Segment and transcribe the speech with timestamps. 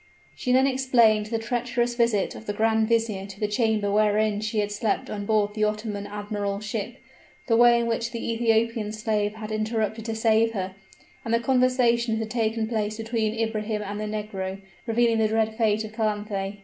[0.33, 4.57] She then explained the treacherous visit of the grand vizier to the cabin wherein she
[4.57, 6.95] had slept on board the Ottoman admiral's ship
[7.45, 10.73] the way in which the Ethiopian slave had interfered to save her
[11.23, 15.55] and the conversation that had taken place between Ibrahim and the negro, revealing the dread
[15.55, 16.57] fate of Calanthe.